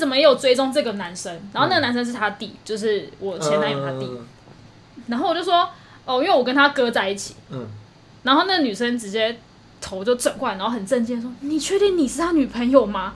[0.00, 1.30] 怎么也有追踪这个男生？
[1.52, 4.06] 然后那个男生是他弟，就是我前男友他弟。
[4.06, 4.24] 嗯、
[5.08, 5.68] 然后我就说，
[6.06, 7.34] 哦，因为我跟他哥在一起。
[7.50, 7.66] 嗯。
[8.22, 9.36] 然后那个女生直接
[9.78, 13.12] 头就转过来，然后很震惊说：“你确定你是他女朋友吗？”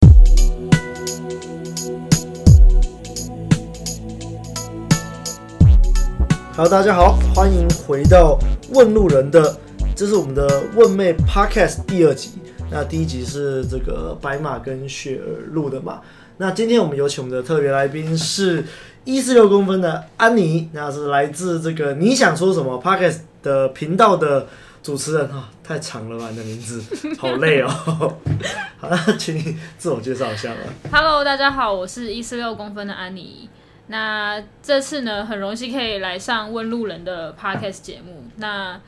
[6.53, 8.39] 好，大家好，欢迎回到
[8.75, 9.59] 问路人的，
[9.97, 12.33] 这是我们的问妹 Podcast 第二集。
[12.71, 16.01] 那第一集是这个白马跟雪儿录的嘛？
[16.37, 18.65] 那今天我们有请我们的特别来宾是
[19.05, 24.49] 一四六公分的安妮，那是来自这个你想说什么 Podcast 的频道的
[24.83, 26.83] 主持人啊，太长了吧你的名字，
[27.17, 27.69] 好累哦。
[28.79, 30.61] 好，那请你自我介绍一下吧。
[30.91, 33.49] Hello，大家好，我是一四六公分的安妮。
[33.87, 38.25] 那这次呢，很荣幸可以来上问路人的 Podcast 节目。
[38.39, 38.81] 那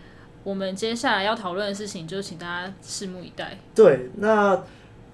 [0.42, 3.58] 我们接下来要讨论的事情，就请大家拭目以待。
[3.74, 4.64] 对，那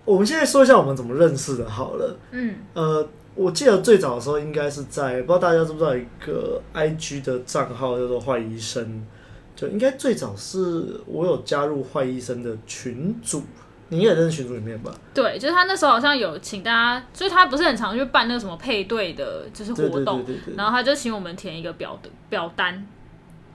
[0.05, 2.19] 我们现在说一下我们怎么认识的，好了。
[2.33, 9.07] 嗯，呃，我记得最早的时候，应该是在不知道大家知不知道一个 IG 的账号叫做坏医生，
[9.54, 13.43] 就应该最早是我有加入坏医生的群组，
[13.88, 14.93] 你也在群组里面吧？
[15.15, 20.24] 对，就是他那时候好像有请大家，所以他不是很常去办那个什么配对的，就是活动，
[20.57, 22.87] 然后他就请我们填一个表的表单。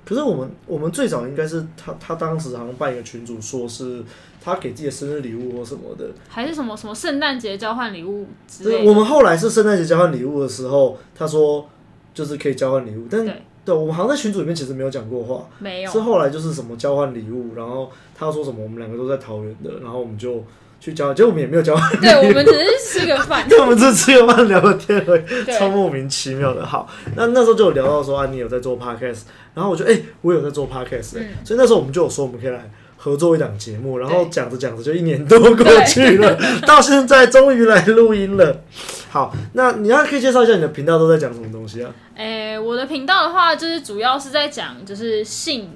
[0.08, 4.02] 可是我们我们最早应该是他他当时好像办一个群主，说是
[4.42, 8.90] 他给自己的生日礼物或什么的，还是什么什么圣诞节交换礼物之类的。
[8.90, 11.68] 我们后来是圣诞节交换礼物的时候，他说
[12.14, 15.92] 就是可以交换礼物，但对，对我们好像在群组里面其实没有讲过话，没有。
[15.92, 20.42] 是后来就是什么交换礼物，然后他说什么我们两个都在桃园的，然后我们就。
[20.80, 22.00] 去交，结果我们也没有交换。
[22.00, 23.46] 对，我们只是吃个饭。
[23.50, 25.24] 对，我们只是吃个饭聊个天而已，
[25.58, 26.66] 超莫名其妙的。
[26.66, 29.22] 好，那那时候就有聊到说啊，你有在做 podcast，
[29.54, 38.64] 然后我就哎、欸，我有在做 podcast，、欸嗯、所以那时候我们就有说我们可以来合作一档节目，然后讲着讲着就一年多过去了， 到现在终于来录音了。
[39.10, 41.90] 好，那你要可以介绍一下你的频道都在讲什么东西啊？
[42.16, 45.70] 哎、欸，我的频道的话，就是主要是在讲就是性。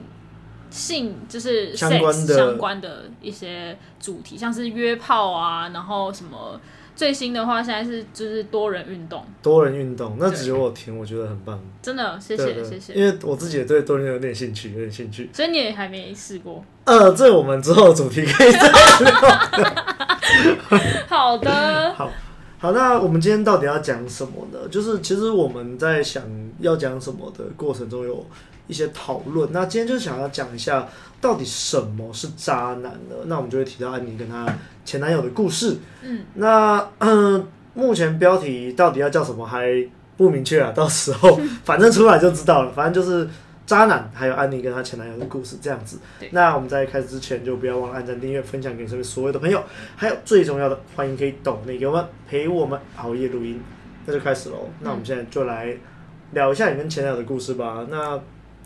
[0.72, 6.60] 性就是相关的相关的一些主题，像是约炮啊，然后什么
[6.96, 9.24] 最新的话，现在是就是多人运动。
[9.42, 11.62] 多人运动，那只有我听，我觉得很棒。
[11.82, 12.94] 真的，谢谢谢谢。
[12.94, 15.30] 因为我自己也对多人有点兴趣，有点兴趣。
[15.34, 16.64] 所以你也还没试过？
[16.86, 18.72] 呃，这我们之后的主题可以再聊。
[21.10, 22.10] 好的，好
[22.60, 24.60] 好，那我们今天到底要讲什么呢？
[24.70, 26.24] 就是其实我们在想
[26.60, 28.26] 要讲什么的过程中有。
[28.72, 30.88] 一些讨论，那今天就想要讲一下
[31.20, 33.16] 到底什么是渣男呢？
[33.26, 34.48] 那我们就会提到安妮跟她
[34.86, 35.78] 前男友的故事。
[36.02, 42.72] 嗯，那嗯、呃，目前标题到底要叫什么还不明确啊，到时候反正出来就知道了。
[42.72, 43.28] 反正就是
[43.66, 46.00] 渣男，还有安妮跟她前男友的故事这样子。
[46.32, 49.62] 那我们在开始之前，就不要忘了按赞、订阅、分享给身边所有的朋友，
[49.98, 53.62] 还有最重要的，欢迎可以抖内给我们陪我们熬夜录音。
[54.06, 54.70] 那就开始喽。
[54.80, 55.76] 那我们现在就来
[56.32, 57.86] 聊一下你跟前男友的故事吧。
[57.90, 58.20] 那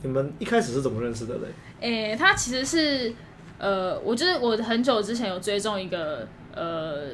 [0.06, 1.48] 你们一开始是怎么认识的嘞？
[1.82, 3.12] 诶、欸，他其实是，
[3.58, 7.08] 呃，我就是我很久之前有追踪一个，呃，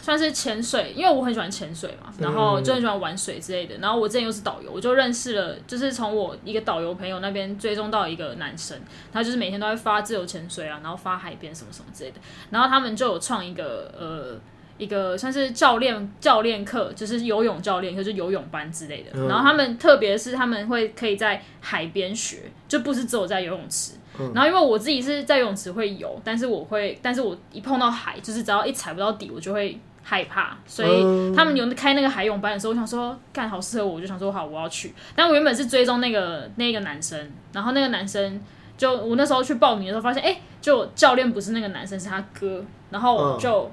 [0.00, 3.76] 算是潜水，因为我很喜欢潜水嘛，然后就很喜欢玩水之类的。
[3.78, 8.80] 然后我之前又是导游，我就认识了，就是从我一个导游朋友那边追踪到一个男生，
[9.12, 12.16] 他就是每天都会发自由潜水啊，然后发海边什么什么之类的。
[12.48, 14.40] 然后他们就有创一个，呃。
[14.78, 19.10] 一个算是教练教练课，就是游泳教练，就是游泳班之类的。
[19.12, 23.94] 嗯、然后他们特别是他们会可以在海边学，就不是只有在游泳池。
[24.20, 30.56] 嗯、然后因为我自己是在游泳池会游，但是我会，但是我一碰到海，就是只要一踩不到底，我就会害怕。
[30.66, 34.94] 所以他们有开那个海泳班的时候，我想说干好适合我，我就想说好我要去。
[35.14, 38.40] 但我原本是追踪那个那个男生，然后那个男生
[38.76, 43.70] 就我那时候去报名的时候发现，哎，就教练不是那个男生，是他哥，然后就。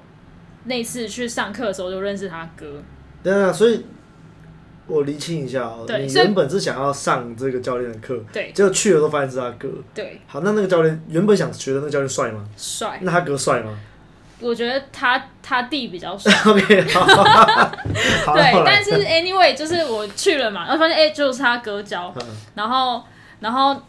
[0.66, 2.82] 嗯那次去上课的时候就认识他哥，
[3.22, 3.86] 对啊，所以
[4.88, 10.20] 我厘清一下哦、喔，你原本是想要上这个教练的课，对，结果去了都发现是他哥，对。
[10.26, 12.44] 好，那那个教练原本想觉得那个教练帅吗？
[12.56, 12.98] 帅。
[13.02, 13.78] 那他哥帅吗？
[14.40, 16.30] 我觉得他他弟比较帅。
[16.44, 16.84] 对，
[18.64, 22.12] 但是 anyway 就是我去了嘛，然后发现哎、欸，就是他哥教，
[22.54, 23.02] 然后
[23.40, 23.80] 然后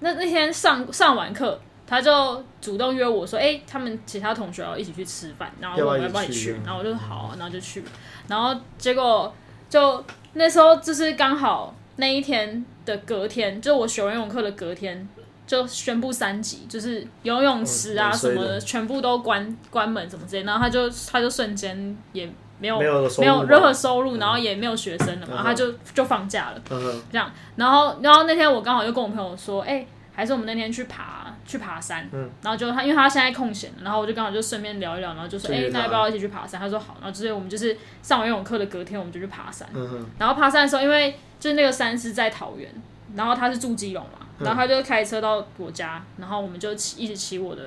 [0.00, 1.58] 那那天上上完课。
[1.90, 7.84] 他就主动约我说：“哎、欸，他们其他同学要一起去吃饭，然后我要不要一起去？”然后我就说：“好、啊。”然后就去。
[8.26, 9.32] 然后结果
[9.70, 15.08] 就那时候就是刚好那一天的隔天，就我学游泳课的隔天，
[15.46, 20.42] 就宣布三级，就是游泳池啊什么的全部都关关门什么之类。
[20.42, 22.28] 然后他就他就瞬间也
[22.58, 26.60] 没有没有，没有任何收入，然后也没有学生了嘛，嗯、他就就放假了。
[26.70, 31.17] 嗯、这样，然后然后那天我刚好就跟我朋友说：“哎、欸，还是我们那天去爬。”
[31.48, 36.60] 去爬山，嗯，然后就他因为他现在空闲，然后我就刚好就顺便聊一聊，然后就说，哎，那要不要一起去爬山？
[36.60, 39.66] 他说好，然后就是我们就是上完游泳课的隔天，我们就去爬山。
[39.72, 42.70] 嗯，然后爬山的时候，因为就是那个山是在桃园，
[43.16, 47.62] 然后他是住基隆嘛，然后他就开车到我家，然后我们就骑一起骑我的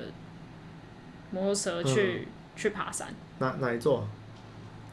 [1.31, 3.07] 摩托车去、嗯、去爬山。
[3.39, 4.07] 哪哪一座？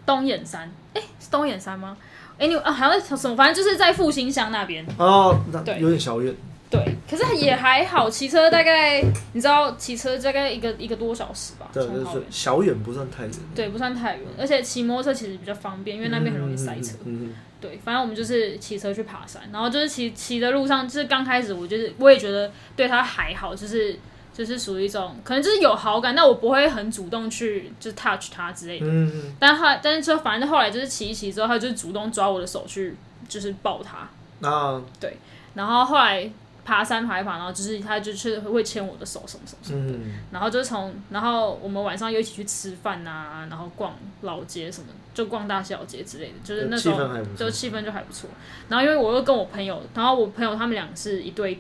[0.07, 1.95] 东眼山，哎，是东眼山吗？
[2.39, 4.87] 哎，你啊，好像什么，反正就是在复兴乡那边。
[4.97, 6.35] 哦，那对，有点小远。
[6.71, 9.01] 对，可是也还好，骑车大概
[9.33, 11.67] 你知道，骑车大概一个一个多小时吧。
[11.73, 13.33] 对，就是小远不算太远。
[13.55, 16.97] 对，不算太远，而且骑摩托车其实比较方便，因为那边很容易塞车。
[17.05, 23.99] 嗯，嗯，嗯对，反正我们就是骑车去爬山，然后就是骑骑的路上，就是刚开始我就是我也觉得对他还好，就是
[24.35, 28.87] 就是属于一种可能就是有好感，但我不会很主动去就 touch 他之类的。
[28.87, 29.35] 嗯，嗯。
[29.41, 32.95] 但后来，但是说反正后来就是骑一骑之后，他就主动抓我的手去
[33.27, 34.07] 就是抱他。
[34.47, 34.83] 啊。
[35.01, 35.17] 对，
[35.55, 36.31] 然后后来。
[36.69, 48.29] 爬山爬一爬，然后就是他就是会牵我的手什么什么什么的，嗯、然后就从然后我们晚上又一起去吃饭啊，然后逛老街什么，就逛大小街之类的，就是那种就气氛就还不错。
[48.69, 51.59] 然后因为我又跟我朋友，然后我朋友他们俩是一对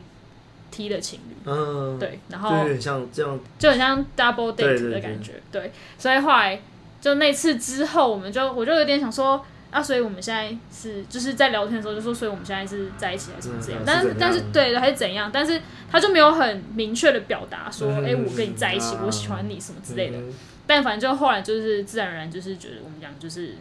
[0.70, 6.60] T 的情侣，嗯，对，然后像这样，就很像 double date 的感觉，对，对，对，对，所以后来
[7.00, 9.42] 就那次之后，我们就我就有点想说。
[9.70, 13.82] 啊，所以我们现在是就是在聊天的时候就说，所以我们现在是在一起还是怎样？
[13.82, 15.30] 嗯、但是但是对的还是怎样？
[15.32, 15.60] 但是
[15.90, 20.16] 他就没有很明确的表达说，哎、嗯欸，我跟你在一起，啊、我喜欢你什么之类的。
[20.18, 20.32] 嗯、
[20.66, 23.56] 但反正就后来就是自然而然就是觉得我们俩就是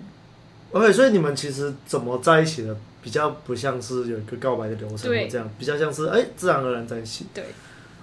[0.72, 7.26] ，OK，所以你们其实怎么在一起的，比较不像是有一个告白的流程，对这样比较像是哎、欸、自然而然在一起。
[7.34, 7.44] 对。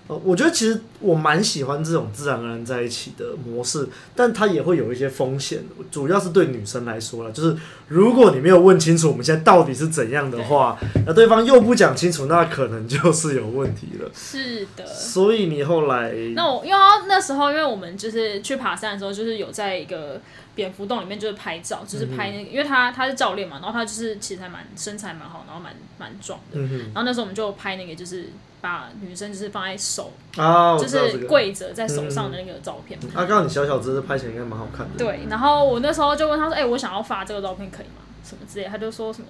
[0.07, 7.57] 呃，我觉得其实我蛮喜欢这种自然而然在一起的模式，但它也会有一些风险，主要是对女生来说了，就是
[7.89, 14.11] 如果你没有问清楚我们现在到底是怎样的话，那对，对方又不讲清楚，那可能就是有问题了。
[14.15, 14.85] 是的。
[14.87, 16.79] 所以你后来，那我因为
[17.09, 20.21] 那时候，因为我们就是去爬山的时候，就是有在一个
[20.55, 28.31] 蝙蝠洞里面就是拍照，就是拍那个，嗯、因为他他是教练嘛，然后他就是其实还蛮身材蛮好，然后蛮蛮壮的，然后那时候我们就拍那个就是。
[28.65, 32.99] 把女生就是放在手，啊，就是跪着在手上的那个照片。
[33.11, 34.97] 啊，刚刚你小小只拍起来应该蛮好看的。
[34.97, 38.01] 对，然后我那时候就问他说：“哎、欸，我想要发这个照片可以吗？
[38.25, 39.29] 什么之类？”他就说什么：“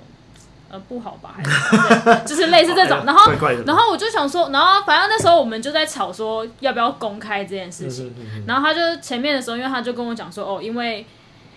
[0.75, 3.05] 呃，不好吧？”还是 就是类似这种。
[3.07, 3.31] 然后，
[3.65, 8.13] 然后我就想说，然后反正那时候我们就在吵说要不要公开这件事情。
[8.47, 11.07] 然后他就前面的时候，因为他就跟我讲说：“哦，因为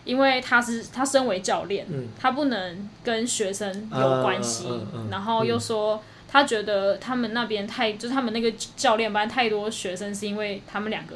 [0.03, 1.85] 因为他是他身为教练，
[2.19, 4.67] 他不能跟学生有关系。”
[5.09, 6.01] 然后又说。
[6.29, 11.15] 他觉得他们那边太，就是他们那个教练班太多学生，是因为他们两个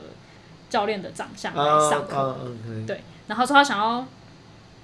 [0.69, 2.15] 教练的长相来上课。
[2.15, 2.85] Uh, uh, okay.
[2.87, 4.05] 对，然后说他想要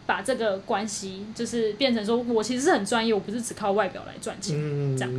[0.08, 4.58] 把这个关系，就是变成说我其实是很专业，我不是只靠外表来赚钱。
[4.58, 5.14] 嗯、这样，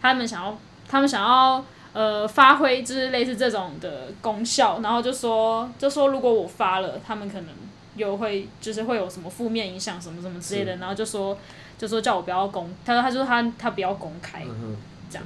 [0.00, 0.56] 他们想要，
[0.88, 7.48] 他们想要呃发挥就是类似这种的功效，然后就说就说如果我发了，他们可能
[7.96, 11.36] 又会就是会有什么负面影响什么什么之类的，然后就说。
[11.76, 14.76] 就说叫我不要公，他说他说他他不要公开，嗯、
[15.10, 15.24] 这样，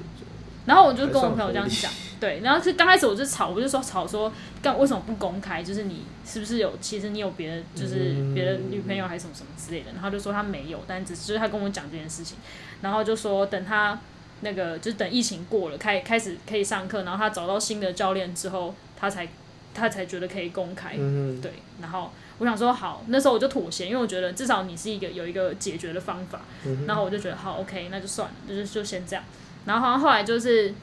[0.68, 4.30] 然后我就跟我朋友这样讲， 对，然后是刚开始我就吵，我就说吵说
[4.60, 5.62] 干为什么不公开？
[5.64, 9.86] 就是你是不是有其实你有别的就是别的女朋友还是什么什么之类的？
[9.94, 12.36] 然后就说他没有，但只是他跟我讲这件事情，
[12.82, 13.98] 然后就说等他
[14.42, 19.26] 那个就是等疫情过了，开开始可以上课，然后他找到新的教练之后，他才
[19.72, 21.50] 他才觉得可以公开，嗯、对，
[21.80, 22.10] 然后。
[22.40, 26.42] 我想说好，那时候我就妥协，因为我觉得至少你是一个有一个解决的方法。
[26.64, 29.24] 嗯、然后我就觉得好，OK，那就算了，就是就先这样。
[29.68, 30.74] 然后好像后来就是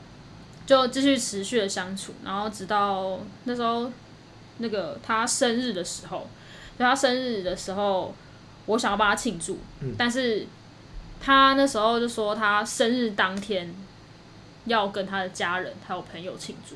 [0.66, 3.92] 就继续持续的相处，然后直到那时候
[4.60, 6.30] 那个他生日的时候，
[6.78, 8.14] 就他生日的时候，
[8.68, 10.46] 我想要帮他庆祝，嗯、但是
[11.20, 13.74] 他那时候就说他生日当天
[14.66, 16.76] 要跟他的家人还有朋友庆祝。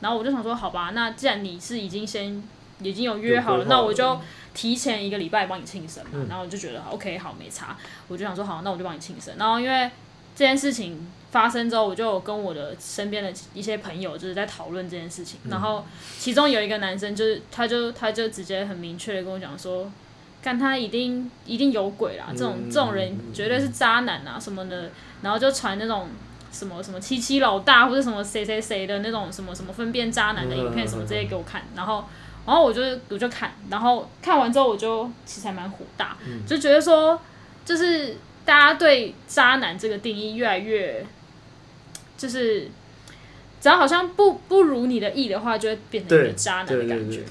[0.00, 2.42] 然后我就想说好吧，那既然你是已经先。
[2.82, 4.20] 已经有约好了，那我就
[4.52, 6.10] 提前一个礼拜帮你庆生嘛。
[6.12, 7.74] 嗯、然后我就觉得 OK，好，没差。
[8.06, 9.34] 我就想说好，那我就帮你庆生。
[9.38, 9.90] 然后因为
[10.34, 15.38] 这件事情发生之后，我就跟我的身边的一些朋友就是在讨论这件事情。
[15.44, 15.84] 嗯、然后
[16.18, 19.92] 其中有一个男生，就是他就他就直接很明确的跟我讲说，
[20.40, 24.90] 看他一定一定有鬼啦，这种这种人绝对是渣男啊什么的。
[25.20, 26.08] 然后就传那种
[26.50, 32.02] 什么什么七七老大或者什么谁谁谁的那种什么什么分辨渣男的影片什么这些给我看，然后。
[32.46, 37.20] 然后我就我就看，然后看完之后我就其实还蛮火大，嗯、就觉得说，
[37.64, 41.04] 就是大家对渣男这个定义越来越，
[42.16, 42.68] 就是
[43.60, 47.22] 只要好像不不如你的意的话，就会变成一个渣男的感觉。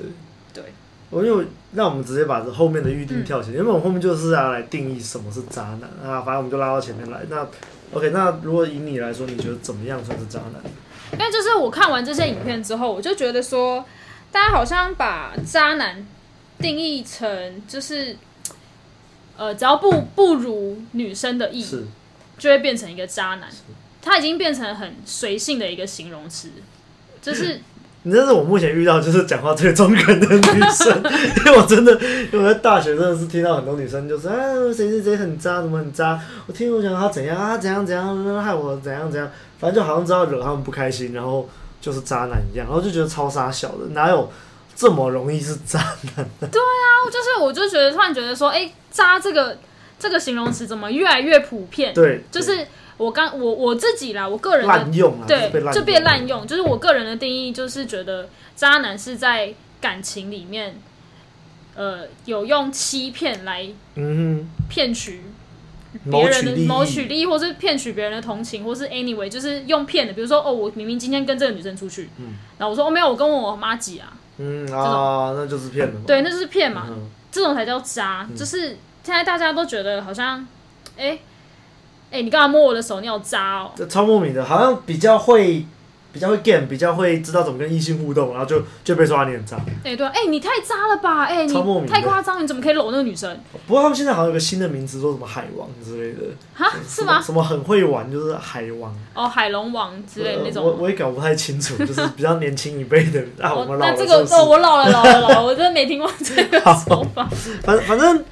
[0.54, 0.63] 对，
[1.10, 7.22] 我因为那我们直接把这后面的预定跳起来，嗯、因为我们后面就是要来定义什么是渣男啊，反正我们就拉到前面来。
[7.30, 7.48] 那
[7.94, 10.62] OK，那如果以你来说，你觉得怎么样算是渣男？
[11.13, 13.86] 因为就是我看完这些影片之后，我就觉得说，
[14.32, 16.06] 大家好像把渣男
[16.60, 18.18] 定义成就是，
[19.38, 21.65] 呃，只要不不如女生的意，
[22.38, 23.50] 就会变成一个渣男。
[24.05, 26.47] 他已经变成很随性的一个形容词，
[27.21, 27.59] 就是。
[28.07, 30.95] 你这是我目前遇到就是讲话最中肯的女生，
[31.38, 31.91] 因为我真的，
[32.31, 34.35] 因为我在大学真的是听到很多女生就是啊，
[34.71, 36.21] 谁谁谁很渣，怎么很渣？
[36.45, 41.50] 我听我讲她怎样啊，怎样怎样，害我怎样怎样，反正就好像知道惹他们不开心，然后
[41.81, 44.31] 就是渣男一样，然后就觉得超杀小的，哪有
[44.75, 45.79] 这么容易是渣
[46.15, 46.47] 男的？
[46.50, 49.57] 对啊，就是我就觉得突然觉得说，哎、欸，渣这个
[49.97, 51.91] 这个形容词怎么越来越普遍？
[51.95, 52.67] 对，就是。
[52.97, 60.79] 我刚我我自己啦，我个人的用对就被滥用，就是我个人的定义就是觉得渣男是在感情里面，
[61.75, 65.23] 呃，有用欺骗来嗯骗取
[66.09, 76.87] 别人的谋取利益，或是骗取别人的同情，或是 anyway 就是用骗的，比如说哦，我明明今天跟这个女生出去，嗯，然后我说哦没有，我跟我妈挤啊，嗯啊，那就是骗对，那就是骗嘛，
[77.29, 80.47] 这种才叫渣，就是现在大家都觉得好像
[80.97, 81.19] 哎。
[82.12, 83.01] 哎、欸，你干嘛摸我的手？
[83.01, 83.71] 你好渣哦！
[83.75, 85.65] 这超莫名的，好像比较会，
[86.13, 89.57] 比较会 game，比较会知道怎么跟异性互动，然后就就被抓你很渣。
[89.83, 91.25] 哎、欸，对，哎、欸，你太渣了吧？
[91.25, 93.38] 哎、欸，超莫名，太夸张，你怎么可以搂那个女生？
[93.67, 96.21] 不过他们现在好像有个新的名词，说什么海王之类的。
[96.53, 97.21] 哈，是吗？
[97.21, 98.95] 什么很会玩，就是海王。
[99.13, 100.63] 哦，海龙王之类的那种。
[100.63, 104.07] 我我也搞不太清楚，就是比较年轻一辈的啊，我们老了是是？
[104.07, 107.27] 那这个，哦，我老了，老了，老了，我真的没听过这个说法。
[107.62, 108.24] 反反正。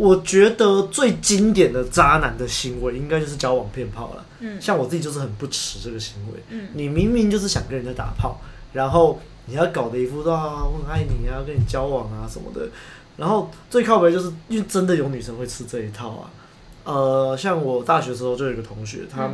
[0.00, 4.24] 我觉得最经典的渣男的行为，应该就是交往骗炮了。
[4.38, 6.42] 嗯，像我自己就是很不耻这个行为。
[6.48, 8.40] 嗯，你明明就是想跟人家打炮，
[8.72, 12.70] 然后你要搞得一副啊，我很爱你啊，跟你交往啊什么的。
[13.18, 16.30] 然后最靠北就是因为真的有女生会吃这一套啊。
[16.84, 19.30] 呃，像我大学的时候就有一个同学，他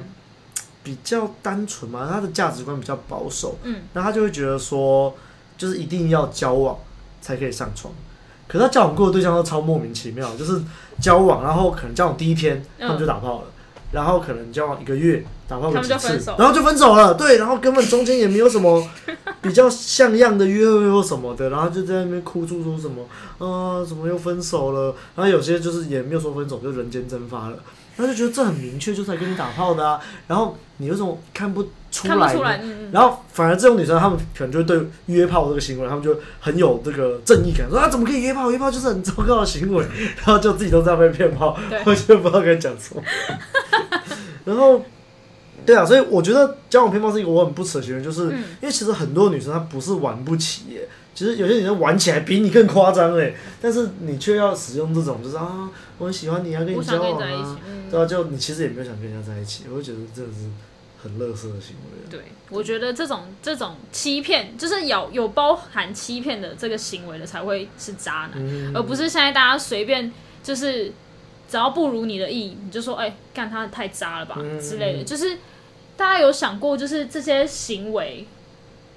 [0.82, 3.56] 比较单纯嘛，他的价值观比较保守。
[3.62, 5.14] 嗯，那他就会觉得说，
[5.56, 6.76] 就是一定要交往
[7.22, 7.94] 才可以上床。
[8.48, 10.60] 可是他交往过的对象都超莫名其妙，就是
[11.00, 13.52] 交往，然后可能交往第一天他们就打炮了，嗯、
[13.92, 17.14] 然后可能交往一个月打炮个几次，然后就分手了。
[17.14, 18.86] 对，然后根本中间也没有什么
[19.42, 23.02] 比较像样的约会或什么的，然后就在那边哭诉说什么
[23.38, 24.94] 啊，怎么又分手了？
[25.14, 27.56] 然后有些就是也没有说分手，就人间蒸发了。
[27.96, 30.00] 他就觉得这很明确，就是来跟你打炮的啊。
[30.26, 38.50] 然后你有种看不出来，出来嗯、然后反而这种女生，她们可能就会对约炮这个行为，她们就很有这个正义感，说啊，怎么可以约炮？
[38.50, 39.84] 约炮就是很糟糕的行为。
[40.24, 43.02] 然后就自己都在被骗炮，对我就不知道该讲什么。
[44.44, 44.84] 然后，
[45.64, 50.88] 对啊，所以我觉得交往骗炮是一个我很不耻的行为，就是、嗯、因为其实很多女生她不是玩不起耶。
[51.16, 60.50] 其实有些女生玩起来比你更夸张哎，但是你却要使用这种，就是啊，我很喜欢你啊，跟你交往啊，嗯、对啊，就你其实也没有想跟人家在一起，我就觉得这是
[61.02, 62.10] 很乐色的行为。
[62.10, 62.20] 对，
[62.50, 70.92] 我觉得这种这种欺骗，就是有有包含欺骗的这个行为的才会是渣男，嗯、而不是现在大家随便就是
[71.48, 75.02] 只要不如你的意，你就说哎，干他太渣了吧、嗯、之类的。
[75.02, 75.38] 就是
[75.96, 78.26] 大家有想过，就是这些行为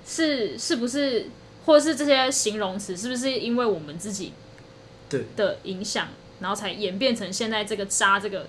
[0.06, 1.28] 是是不是？
[1.66, 4.34] 或者是这些形容词，是不是因为我们自己
[5.10, 6.08] 对的影响，
[6.40, 8.48] 然后才演变成现在这个“渣”这个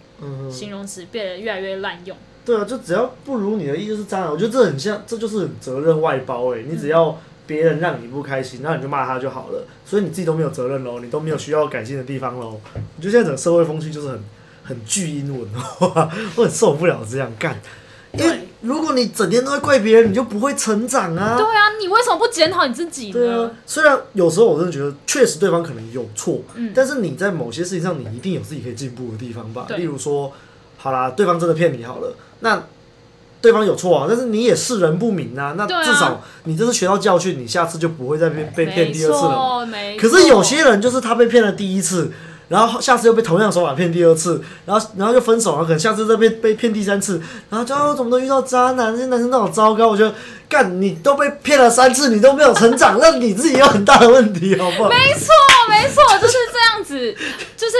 [0.50, 2.16] 形容词变得越来越滥用？
[2.44, 4.30] 对啊，就只要不如你的意就是渣男。
[4.30, 6.62] 我觉得这很像，这就是责任外包哎。
[6.66, 9.66] 你只要别人让你不开心，那你就骂他就好了。
[9.84, 12.58] 所以你自己都没有责任喽，你都没有需要改进的地方喽。
[12.74, 14.24] 我觉得现在整个社会风气就是很
[14.64, 17.60] 很巨英文化， 我很受不了这样干。
[18.12, 21.34] 因为如果你整天都在怪别人，你就不会成长啊。
[21.36, 23.12] 对啊，你为什么不检讨你自己呢？
[23.12, 29.66] 对啊，虽然有时候我真的觉得，确实对方可能有错，嗯，但是你在某些事情上，你一定有自己可以进步的地方吧。
[29.76, 30.32] 例如说，
[30.76, 32.62] 好啦，对方真的骗你好了，那
[33.40, 39.66] 对方有错啊，但是你也是人不明啊，那至少你这次学到教训，你下次就不会再被被骗第二次了。
[39.98, 42.12] 可是有些人就是他被骗了第一次。
[42.50, 49.86] 然后下次又被同样手法骗第二次，然后然后就分手了，可能下次再被被骗第三次，然后就哦怎么都遇到渣男，这些男生都好糟糕。
[49.86, 50.12] 我觉得
[50.48, 54.88] 干你都被骗了三次，你都没有成长，那你自己有很大的问题，好不好？
[54.88, 55.28] 没错，
[55.68, 57.16] 没错，就是这样子。
[57.56, 57.76] 就是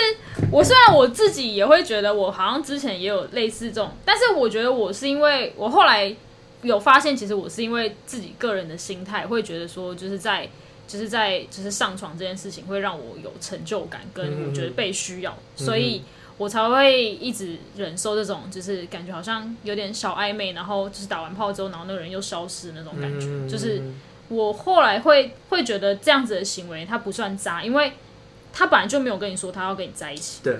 [0.53, 6.15] 我虽然我自己也会觉得我好像之前也有类似这种，但是我觉得我是因为我后来
[6.63, 10.49] 有发现，其实我是因为自己个人的心态会觉得说，就是在。
[10.91, 16.03] 就是在就是上床这件事情会让我有成就感，跟我觉得被需要，嗯、所以
[16.37, 23.27] 我才会一直忍受这种就是感觉好像有点小暧昧，然后就是打完炮之后，然后那个人又消失的那种感觉。
[23.29, 23.81] 嗯、就是
[24.29, 27.93] 我后来会会觉得这样子的行为他不算渣，因为
[28.53, 30.41] 他本来就没有跟你说他要跟你在一起。
[30.43, 30.59] 对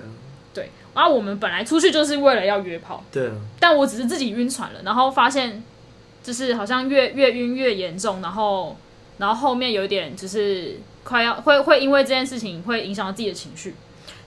[0.53, 3.03] 对，然后我们本来出去就是为了要约炮。
[3.11, 5.61] 对，但我只是自己晕船了，然后发现
[6.23, 8.77] 就是好像越越晕越严重，然后
[9.21, 13.75] 然后后面有一点就是快要会会因为这件事情会影响到自己的情绪，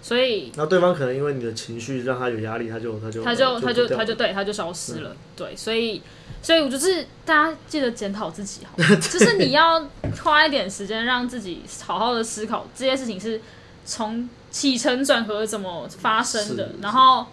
[0.01, 6.01] 所以然后对方可能因为你的情绪让他有压力，他就他就他就他就就他就对他就消失了，嗯、对，所以
[6.41, 9.85] 所以我就是大家记得检讨自己好， 就是你要
[10.23, 13.41] 花一点时间让自己好好的思考这件事情是
[13.85, 17.27] 从起承转合怎么发生的，然后。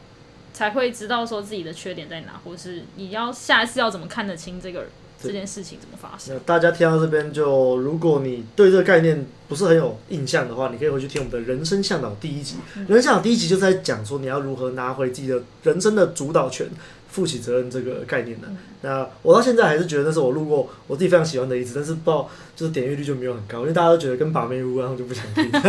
[0.53, 4.85] 才会知道说自己的缺点在哪，或是你要下一次要怎么看得清这个
[5.23, 6.39] 这件事情怎么发生。
[6.45, 12.55] 大家听到这边就，如果你对这个概念不是很有印象的话，你可以回去听我们的人生向导第一集。
[12.75, 16.67] 嗯、人生向导第一集就是在讲说你要如何拿回自己的人生的主导权。
[17.11, 25.51] 负起责任这个概念的，嗯、那我到现在还是觉得那是我录过我自己非常喜欢的一次，但是不知道就是点阅率就没有很高，因为大家都觉得跟把妹无关，我就不想听。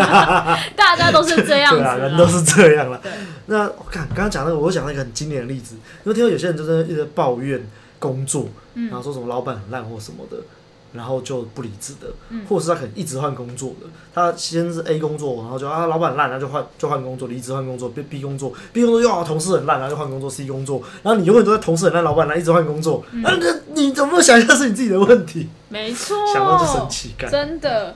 [0.77, 3.03] 大家都是这样子，对啊，人都是这样了。
[3.47, 7.61] 那我看刚刚讲那个，我讲了一个很经典的例子，因为听到有些人就是一直抱怨
[8.03, 10.37] 工作，嗯、然后说什么老板很烂或什么的。
[10.95, 12.09] 然后就不理智的，
[12.47, 13.87] 或者是他可能一直换工作的。
[14.15, 23.03] 他先是 A 工作，然后就啊老板烂，然后就换就换工作，离职换工作，B B 工作，B 工作又啊同事很烂，然后就换工作，C 工作，然后你永远都在同事很烂，老板烂，一直换工作。
[23.11, 25.49] 那那、嗯啊、你怎么想一下是你自己的问题？
[25.71, 27.95] 没错，想到就生气，真的，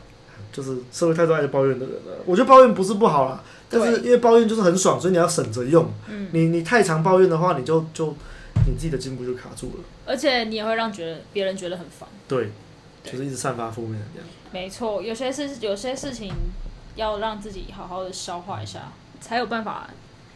[0.50, 2.12] 就是社会太多爱抱怨的人了。
[2.24, 5.86] 我觉得抱怨不是不好啦，但是因为抱怨就是很爽，所以你要省着用。
[6.08, 8.14] 嗯、你你太常抱怨的话，你就就
[8.66, 12.08] 你自己的进步就卡住了，而且你也会让觉得别人觉得很烦。
[12.28, 12.50] 对。
[13.04, 14.28] 就是一直散发负面的这样。
[14.50, 16.34] 没错，有些事有些事情
[16.96, 19.88] 要让自己好好的消化一下，才有办法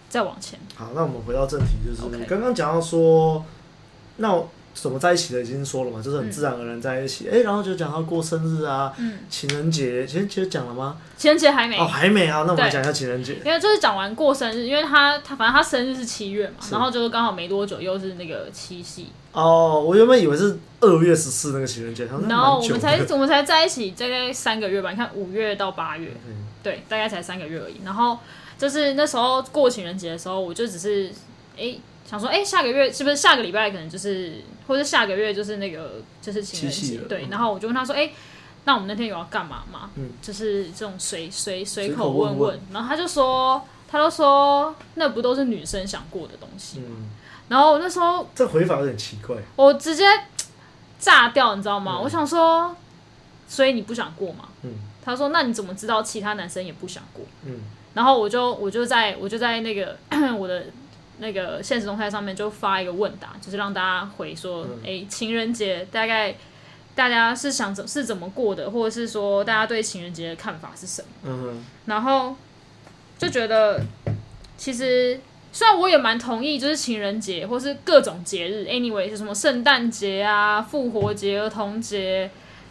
[0.08, 0.56] 再往前。
[0.76, 3.44] 好，那我们回到正题，就是刚刚讲到说，
[4.18, 4.48] 那我。
[4.72, 7.26] 怎么在一起的已经说了嘛，就是很自然而然在一起。
[7.28, 10.96] 哎、嗯欸，然后就讲到过生日啊，嗯、情人节，情人节讲了吗？
[11.16, 12.44] 情人节还没哦，还没啊。
[12.46, 13.34] 那我们来讲一下情人节。
[13.44, 19.08] 因为就是讲完过生日，因为他他反正他生日是七月嘛，然后就是刚好没多久又是那个七夕。
[19.32, 24.90] 哦，我原本以为是二月十四那个情人节，然后我们才我们才在一起大概三个月吧。
[24.90, 27.80] 你看五月到八月， 嗯、对，大概才三个月而已。
[27.84, 28.18] 然后
[28.56, 31.10] 就是那时候过情人节的时候，我就只是
[31.56, 31.62] 哎。
[31.62, 37.28] 欸想说，哎、欸，下个月是不是下个礼拜可能就是，或者下个月就是那个就是情人节，对。
[37.30, 38.14] 然后我就问他说，哎、欸，
[38.64, 39.90] 那我们那天有要干嘛吗？
[39.94, 42.38] 嗯，就是这种随随随口问问。
[42.38, 46.86] 问问然后他就说，他就说，那不都是女生想过的东西吗？
[46.90, 47.10] 嗯、
[47.48, 50.04] 然后我那时候这回法有点奇怪，我直接
[50.98, 51.98] 炸掉，你知道吗？
[51.98, 52.74] 嗯、我想说，
[53.46, 54.48] 所以你不想过吗？
[54.62, 54.72] 嗯。
[55.04, 57.24] 他说，那你怎么知道其他男生也不想过？
[57.44, 57.60] 嗯。
[57.94, 59.96] 然后我就我就在我就在那个
[60.36, 60.64] 我的。
[61.20, 66.34] 那个现实动态上面就发一个问答，就是让大家回说，哎、情人节大概
[66.94, 71.08] 大家是想怎是怎么过的，或者是说大家对情人节的看法是什么？
[71.24, 71.64] 嗯哼。
[71.86, 72.34] 然后
[73.18, 73.80] 就觉得，
[74.56, 75.20] 其实
[75.52, 82.30] 虽然我也蛮同意，就是情人节或是各种节日，anyway 是什么圣诞节啊、复活节、儿童节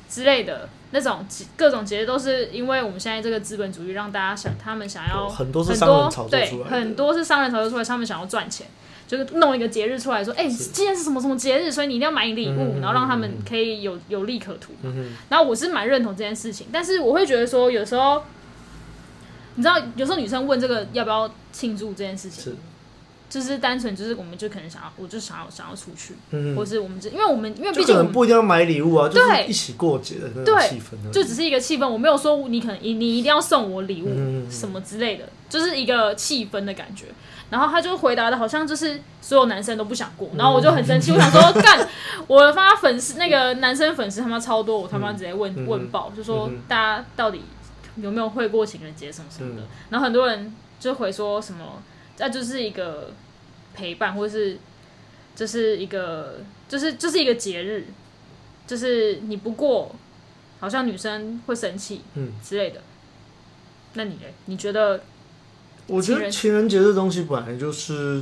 [0.10, 0.68] 之类的。
[0.92, 1.26] 那种
[1.56, 8.66] 各种节日都是因为我们现在这个资本主义让大家想，他们想要很多是商人炒作出来的，对，很多是商人炒作出来，他们想要赚钱，
[9.08, 14.74] 就是弄一个节日出来说，哎、欸，今天是什么什么节日，所以你一定要买礼物，嗯、然后让他们可以有有利可图。
[14.82, 18.24] 嗯、然后我是蛮认同这件事情，但是我会觉得说，有时候
[19.56, 22.56] 你知道，有时候女生问这个要不要庆祝这件事情。
[23.30, 31.88] 就是单纯就是，我们就可能想要，我就想要想要出去，嗯、或是我们就因为我们因为毕竟我们不一定要买礼物啊，对就是一起过节的那种气氛，就只是一个气氛。
[31.88, 37.06] 我没有说你可能你你一定要送我礼物什么之类的，嗯、就是一个气氛的感觉。
[37.52, 41.88] 然后他就回答的好像就是所有男生都不想过，然后我就很生气，我想说干，
[42.26, 47.42] 我发粉丝那个男生粉丝他妈超多，我他妈直接问、嗯、问爆，就说大家到底
[47.98, 51.82] 有没有会过情人节什么什么的，嗯、然后很多人就回说什么。
[52.20, 53.12] 那就是一个
[53.74, 54.58] 陪伴，或者是
[55.36, 57.86] 就是一个，就是就是一个节日，
[58.68, 59.96] 就是你不过，
[60.60, 62.82] 好像女生会生气，嗯之类的。
[63.94, 64.22] 那你呢？
[64.46, 65.02] 你觉得？
[65.88, 68.22] 我觉得情人节这东西本来就是，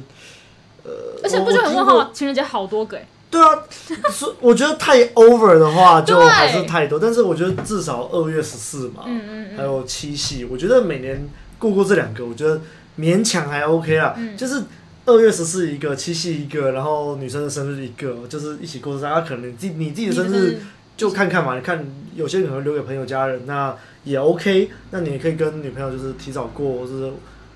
[0.83, 2.11] 呃，而且不觉得很问号吗？
[2.13, 3.07] 情人节好多个哎。
[3.29, 3.63] 对啊，
[4.11, 12.61] 是我觉得太 over 的话 就还是太多，但是我觉得至少二月十四嘛，嗯嗯嗯还有七夕，我觉得每年过过这两个，我觉得。
[12.97, 14.63] 勉强还 OK 啦，嗯、就是
[15.05, 19.23] 二月十四一个，七夕一个，然后女生的生日一个，就是一起过生日。
[19.23, 20.59] 可能你自你自己的生日
[20.97, 24.69] 就看看嘛，你看有些可能留给朋友家人，那也 OK。
[24.91, 27.11] 那你也可以跟女朋友就是提早过，或是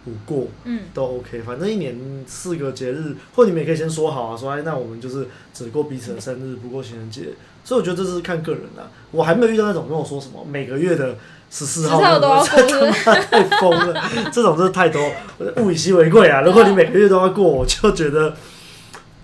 [0.06, 1.42] 补过，嗯，都 OK。
[1.42, 7.30] 反正一年四个节日，或你们也可以先说好啊，说哎，那我们就是只过彼此的生日，不过情人节。
[7.64, 8.90] 所以我觉得这是看个人啦。
[9.12, 11.18] 我还没有遇到那种跟我说什么每个月的。
[11.52, 14.02] 十四号都要过，太疯了！
[14.32, 15.12] 这种真的太多，
[15.58, 16.40] 物以稀为贵啊！
[16.42, 18.34] 如果你每个月都要过，我就觉得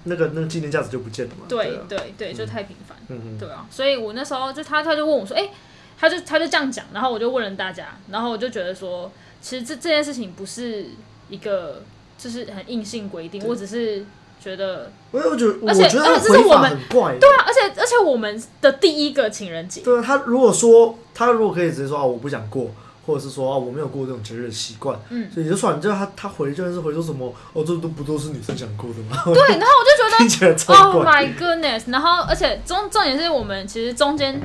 [0.03, 1.45] 那个那个纪念价值就不见了嘛。
[1.47, 2.97] 对对、啊、对对，就太频繁。
[3.07, 3.37] 嗯嗯。
[3.39, 5.51] 对啊，所以我那时候就他他就问我说，哎、欸，
[5.97, 9.09] 他就他就这样讲，然后我就问了大家，然后我就觉得说，
[9.41, 10.87] 其实这这件事情不是
[11.29, 11.81] 一个
[12.17, 14.05] 就是很硬性规定，我只是
[14.39, 22.71] 觉得，我我觉得，而且我觉得而且这是我们很怪，对啊，而且而且我们的第一个情人节，对啊，他如果说他如果可以直接说啊，我不想过。
[23.07, 29.23] 或者是说啊，我没有过这种节日的习惯，嗯，所以就算你知道他他回就是回说什么哦，这都不都是女生想过的吗？
[29.33, 30.75] 对，然后我就觉得。
[30.75, 31.83] Oh my goodness！
[31.87, 34.41] 然后而且重重点是我们其实中间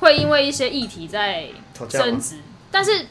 [0.00, 1.46] 会因为一些议题在
[1.88, 2.36] 争执，
[2.70, 3.06] 但是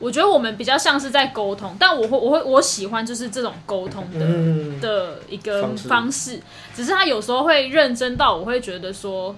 [0.00, 6.40] 我觉得我们比较像是在沟通，但我会我会我喜欢就是这种沟通的、嗯、的一个方式，方式，
[6.74, 9.36] 只是他有时候会认真到我会觉得说。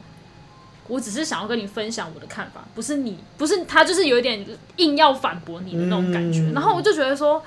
[0.89, 4.45] 我只是想要跟你分享我的看法，不是你，不是他，就是有一点
[4.77, 6.41] 硬要反驳你的那种感觉。
[6.41, 7.43] 嗯、然后我就觉得说，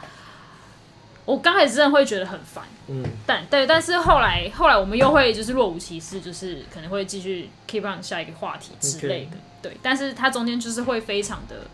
[1.26, 9.78] 我刚开始真的会觉得很烦，嗯，但对，但是后来后来我们又会就是若无其事，就是可能会继续 keep on 下一个话题之类的.对。
[9.84, 11.68] 但是他中间就是会非常的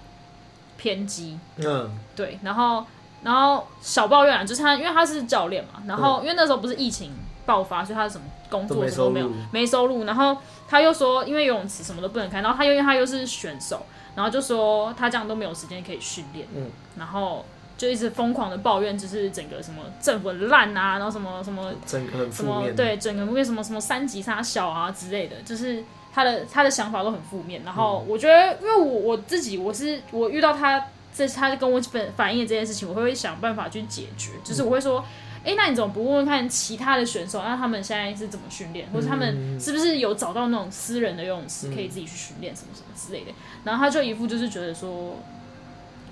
[0.82, 2.40] 偏激，嗯，对。
[2.42, 2.84] 然后
[3.22, 7.12] 然后小抱怨啊，就是他，因为他是教练嘛，然后因为那时候不是疫情
[7.46, 10.36] 爆发，所以他什么工作什么都没有，没收入，然后。
[10.72, 17.46] 他又说，因为游泳池什么都不能开，然后他又因为他又是选手，然后就说他这样都没有时间可以训练，嗯，然后
[17.78, 27.62] 就一直疯狂的抱怨，就是整个什么政府烂啊，然后什么什么整个什么对整个负面什么什么三级杀小啊之类的，就是他的他的想法都很负面。
[27.64, 35.04] 然后我觉得，因为我我自己我是我遇到他这他跟我反反映的这件事情，我会想办法去解决，就是我会说。
[35.44, 43.32] 哎，那你怎么不问问看其他的选手，那他们现在是怎么训练，或者他们是不是有找到那种私人的游泳池可以自己去训练什么什么之类的？
[43.64, 45.18] 然后他就一副就是觉得说，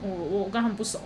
[0.01, 0.99] 我我跟他们不熟。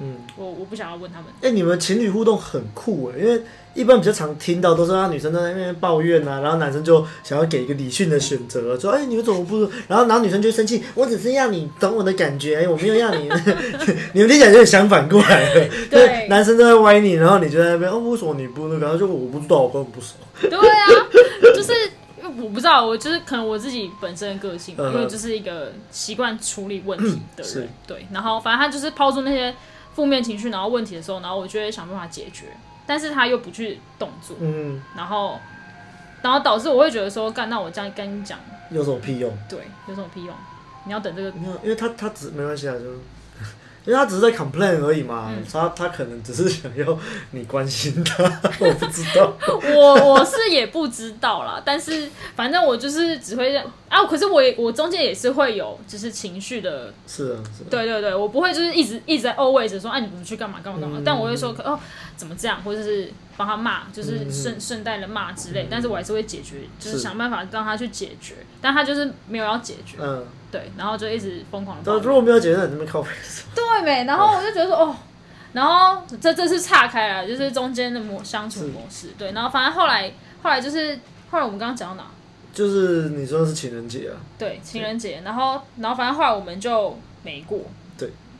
[0.00, 1.26] 嗯，我我不想要问他们。
[1.42, 3.42] 哎、欸，你们情侣互动很酷哎，因为
[3.74, 9.60] 一般比较常听到都是让女生在那边抱怨啊，然后男生就想要给一个理性的选择，说哎、欸，你们怎么不？
[9.86, 13.28] 然后然后女生就生气，我只是要你懂我的感觉，哎，我没有要你。
[14.14, 18.80] 你们听起来有点相反过来了，对，男生都在歪你，然后你就在那边哦，为什么你不那个？
[18.80, 20.14] 然后就我不知道，我根本不熟。
[20.40, 20.88] 对啊，
[21.54, 21.72] 就是
[22.38, 28.06] 我不知道，我就是可能我自己本身的个性，因为就是一个习惯处理问题的人，对。
[28.10, 29.54] 然后反正他就是抛出那些。
[30.00, 32.46] 负面情绪，然后问题的时候，然后我就会想办法解决，
[32.86, 35.38] 但是他又不去动作，嗯，然后，
[36.22, 38.38] 然后导致我会觉得说，干，那我这样跟你讲，
[38.70, 39.30] 有什么屁用？
[39.46, 39.58] 对，
[39.88, 40.34] 有什么屁用？
[40.86, 41.28] 你要等这个，
[41.62, 42.84] 因为他他只没关系啊，就。
[43.86, 46.98] 因为他只是在 complain 而已嘛，嗯、他他可能只是想要
[47.30, 48.24] 你关心他，
[48.60, 49.32] 我不知道。
[49.74, 54.04] 我我是也不知道啦，但是反正我就是只会这样啊。
[54.04, 57.66] 可是我也我中间也是会有就是情绪的，是啊，是啊。
[57.70, 60.98] 对对对，我不会就是一直一直在 always 说，哎、啊，你不去干嘛干嘛干嘛？
[60.98, 61.78] 嗯、但我会说，哦，
[62.16, 65.62] 怎么这样，或者是帮他骂，就是顺顺带的骂之类。
[65.62, 69.96] 嗯、但是我还是会解决，就是想办法让他去解决，但他就是没有要解决。
[69.98, 70.26] 嗯。
[70.52, 71.92] 对，然后就一直疯狂的。
[72.00, 73.08] 如果没有解决，你那边靠北。
[73.54, 74.04] 对没？
[74.04, 74.96] 然后我就觉得说，哦，
[75.52, 79.10] 然后这这是岔开了，就是中间的模相处模式。
[79.16, 80.98] 对，然后反正后来后来就是
[81.30, 82.10] 后来我们刚刚讲到哪？
[82.52, 84.18] 就是你说的是情人节啊。
[84.36, 87.60] 对，情人节，然后然后反正后来我们就没过。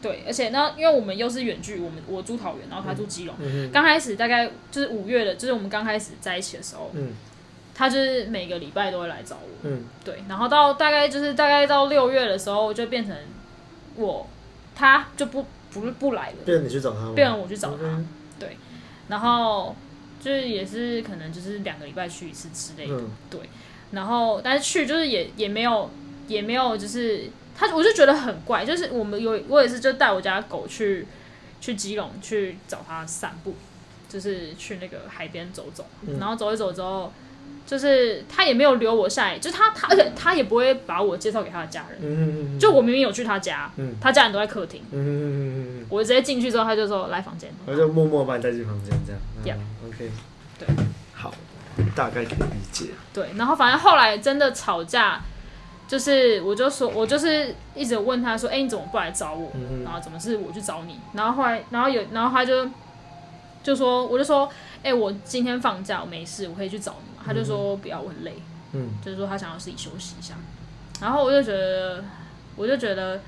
[0.02, 3.34] 对对，而且那因为我们又是远距，我们我住桃园，然后他住基隆。
[3.40, 3.70] 嗯。
[3.72, 6.90] 刚开始大概就是五月的，就是我们刚开始在一起的时候。
[6.94, 7.12] 嗯。
[7.72, 13.16] 他就是每个礼拜都会来找我，嗯，对，然后到大概就是大概到六月的时候，就变成
[13.96, 14.28] 我，
[14.74, 18.06] 他就不不不来了，变成你去找他，变成我去找他，嗯、
[18.38, 18.58] 对，
[19.08, 19.74] 然后
[20.20, 23.40] 就是也是可能就是两个礼拜去一次之类的，嗯、对，
[23.92, 25.88] 然后但是去就是也也没有
[26.28, 31.06] 也没有就是他，我就觉得很怪，就是我们有我也是就带我家狗去
[31.60, 33.54] 去基隆去找他散步，
[34.08, 37.12] 就是去那个海边走走，嗯、然后走一走之后。
[37.66, 41.98] 就是他也没有留我下来，就他他，而且他也不会把我介绍给他的家人。
[42.00, 44.82] 嗯、就我明明有去他家，嗯、他家人都在客厅。
[44.90, 47.48] 嗯、我直接进去之后，他就说来房间。
[47.66, 49.56] 我就默默把你带进房间，这样。
[49.58, 49.62] Yeah.
[49.84, 50.10] 嗯、OK。
[50.58, 50.68] 对。
[51.12, 51.32] 好，
[51.94, 52.86] 大概可以理解。
[53.12, 55.20] 对，然后反正后来真的吵架，
[55.90, 59.50] 就是我就说，我就是一直问他说：“哎、欸，你怎么不来找我？
[59.55, 62.64] 嗯、然后怎么是我去找你？”然后后来，然后有，然后他就
[63.61, 64.48] 就说，我就说
[64.85, 68.35] ：“哎、欸，我今天放假，我没事，我可以去找你。”他就说不要，我很累，
[68.72, 70.35] 嗯，就是说他想要自己休息一下，
[71.00, 72.05] 然后我就觉得，
[72.55, 73.20] 我就觉得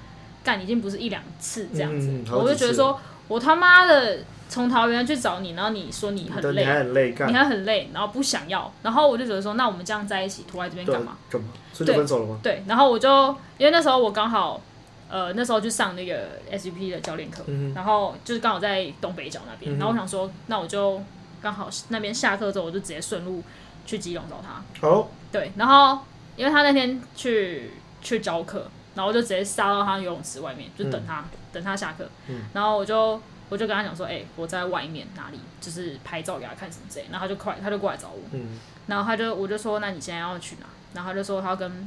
[0.45, 2.97] 干已经不是一两次这样子，嗯、我就觉得说
[3.27, 4.21] 我他妈的
[4.53, 11.17] 从桃园去找你，然后你说你很累，你还很累，你还很累，然后不想要，然后我就觉得说，那我们这样在一起，拖在这边干嘛？
[11.31, 11.49] 干嘛？
[11.73, 12.39] 所以就分手了吗？
[12.43, 14.61] 对，对，然后我就因为那时候我刚好，
[15.09, 21.03] 呃，那时候去上那个 SUP 的教练课，嗯、然后就是刚好在东北角那边，嗯、然后我想说，那我就。
[21.43, 23.43] 刚好那边下课之后，我就直接顺路
[23.85, 24.87] 去基隆找他。
[24.87, 25.99] 哦，对，然后
[26.37, 32.09] 因为他那天去去教课，然后我就直接杀到他游泳池外面，就等他、嗯、等他下课。
[32.29, 33.21] 嗯、然后我就
[33.53, 37.05] 我就跟他讲说，哎、欸，我在外面哪里，就是拍照给他看什么之类。
[37.11, 38.19] 然后他就快他就过来找我。
[38.33, 40.67] 嗯、然后他就我就说，那你现在要去哪？
[40.95, 41.87] 然后他就说他要跟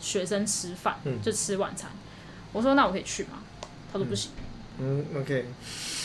[0.00, 1.90] 学生吃饭，嗯、就吃晚餐。
[2.52, 3.42] 我说那我可以去吗？
[3.92, 4.30] 他说不行。
[4.78, 5.46] 嗯，嗯，OK。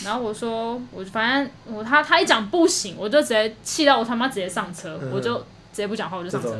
[0.03, 6.57] 然后我说，我反正我他他一讲不行，我就直接气到我他妈直接上车，嗯、我就直接不讲话，我就上车。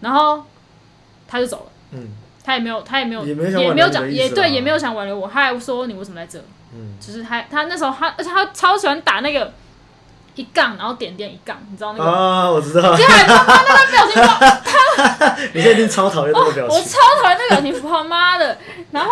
[0.00, 0.44] 然后
[1.28, 1.72] 他就走了。
[1.92, 2.08] 嗯。
[2.46, 3.34] 他也没有，他也没有，也
[3.72, 5.26] 没有讲，也对，也没有想挽留我。
[5.26, 6.44] 他还说你为什么在这？
[6.74, 6.96] 嗯。
[7.00, 9.52] 就是他他那时候他而且他超喜欢打那个
[10.34, 12.10] 一杠，然后点点一杠，你知道那个？
[12.10, 12.96] 啊，我知道。
[12.96, 15.36] 对，他那个表情包，他。
[15.52, 16.76] 你现在一定超讨厌那个表情。
[16.76, 18.58] 我超讨厌那个表情包，妈的！
[18.90, 19.10] 然后。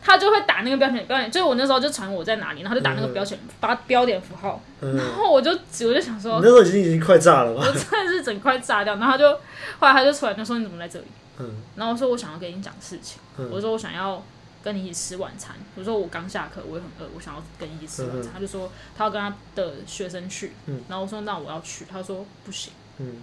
[0.00, 7.62] 他就会打那个标点，标点就是我那时候就传我在哪里，然后就打那个标点，发、嗯、标点符号，嗯、然后我就我就想说，你那时候已经已经快炸了吧？
[7.66, 9.30] 我真的是整块炸掉，然后他就
[9.78, 11.04] 后来他就出来就说你怎么在这里？
[11.40, 14.22] 嗯，然后我说我想要跟你讲事情，嗯、我说我想要
[14.62, 18.30] 跟你一起吃晚餐，我说我刚下课，我也很饿，我想要跟你一起吃晚餐。
[18.30, 23.16] 嗯、他就说他要跟他的学生去，嗯、然后我说那我要去，他说不行，嗯，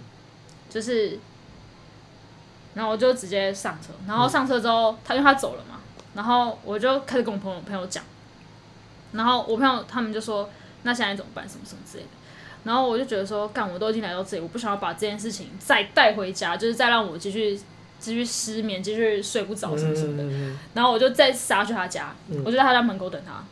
[0.70, 1.18] 就是，
[2.74, 5.80] 然后我就直接上车，然后上车之后他因为他走了嘛。
[6.14, 8.02] 然后我就开始跟我朋友朋友讲，
[9.12, 10.48] 然后我朋友他们就说
[10.82, 11.46] ：“那现在怎么办？
[11.46, 12.08] 什么什么之类的。”
[12.64, 17.60] 然后我就觉得说：“干，我都已经来到这里，我不想要把这件事情再带回家，就是再让我继续
[18.06, 20.22] 继续失眠，继续睡不着什么什么的。
[20.22, 23.42] 嗯嗯嗯”然后我就再杀去他家，嗯、我就在他家门口等他，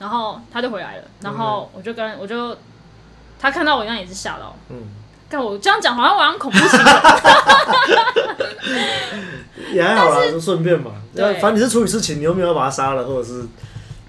[0.00, 2.56] 然后他就回来了，然后我就跟我就
[3.38, 4.88] 他看到我一样也是吓到，嗯，
[5.28, 6.86] 但我这样讲好像我像恐怖情人。
[9.72, 10.90] 也还好啦，就顺便嘛。
[11.14, 13.46] 对，反正你是处理事情，你又没有把他杀了，或者是。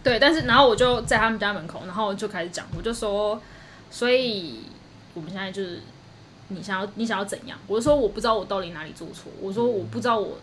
[0.04, 3.40] 对，但是然后我就在他们家门口，然后就开始讲，我就说，
[3.90, 4.66] 所以
[5.14, 5.82] 我们现在就是
[6.54, 7.58] 你想要你想要怎样？
[7.68, 10.38] 我就说我不知道我到底哪里做错，我说我不知道我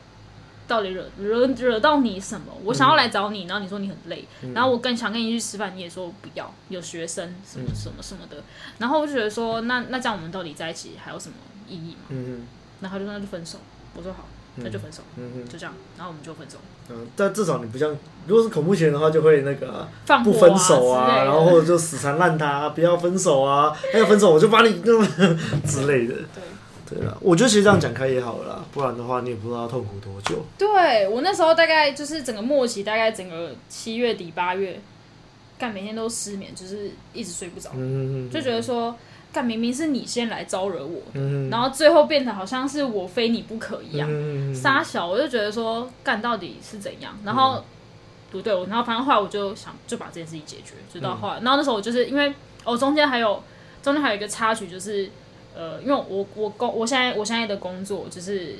[0.68, 8.42] 到底惹惹惹到你什么，我想要来找你，然后你说你很累，嗯、然后我更想跟你去吃饭，你也说不要，有学生什么什么什么的，
[8.78, 11.34] 然后我就觉得说，那那这样我们到底在一起还有什么
[11.68, 12.06] 意义吗？
[12.10, 12.46] 嗯嗯，
[12.80, 13.58] 然后就说那就分手，
[13.94, 14.26] 我说好。
[14.56, 16.58] 那就分手，嗯嗯，就这样，然后我们就分手。
[16.90, 25.06] 嗯，但至少你不像，如果是恐怖情人的话，就会那个、啊、放不分手啊，然后或者就死缠烂打、啊，不要分手啊，要分手我就把你那么
[25.64, 26.14] 之类的。
[26.34, 30.44] 对，对了，我觉得其实这样讲开也好了啦，不然的话你也不知道痛苦多久。
[30.58, 34.80] 对，我那时候大概就是整个末期，大概整个七月底八月，
[35.58, 38.94] 干每天都失眠，就是一直睡不着，嗯嗯，就觉得说。
[39.32, 44.08] 干明明是你先来招惹我，嗯、然后最后变得好像是我非你不可一样，
[44.54, 47.64] 杀、嗯、小我就觉得说干到底是怎样，然后、嗯、
[48.30, 53.42] 不对，我然后反正后来我就想就把这件事情解决，直到后来，嗯、然后那时候我就是因为哦中间还有
[53.82, 55.08] 中间还有一个插曲，就是
[55.54, 58.56] 呃因为我我工我现在我现在的工作就是